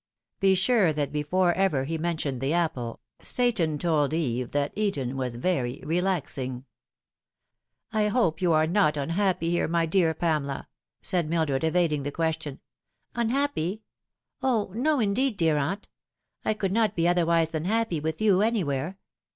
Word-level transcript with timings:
Be 0.39 0.55
sure 0.55 0.91
that 0.93 1.11
before 1.11 1.53
ever 1.53 1.83
he 1.83 1.99
mentioned 1.99 2.41
the 2.41 2.53
apple, 2.53 3.01
Satan 3.21 3.77
told 3.77 4.15
Eve 4.15 4.51
that 4.51 4.73
Eden 4.75 5.15
was 5.15 5.35
very 5.35 5.79
re 5.85 5.97
laxing." 6.01 6.63
I 7.93 8.07
hope 8.07 8.41
you 8.41 8.51
are 8.51 8.65
not 8.65 8.97
unhappy 8.97 9.51
here, 9.51 9.67
my 9.67 9.85
dear 9.85 10.15
Pamela?" 10.15 10.67
said 11.03 11.29
Mildred, 11.29 11.63
evading 11.63 12.01
the 12.01 12.11
question." 12.11 12.61
Unhappy? 13.15 13.83
O, 14.41 14.71
no, 14.73 14.99
indeed, 14.99 15.37
dear 15.37 15.57
aunt? 15.57 15.87
I 16.43 16.55
could 16.55 16.71
not 16.71 16.95
be 16.95 17.07
otherwise 17.07 17.49
than 17.49 17.65
happy 17.65 17.99
with 17.99 18.19
you 18.19 18.41
anywhere. 18.41 18.97